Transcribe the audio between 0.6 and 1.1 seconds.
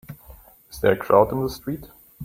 Is there a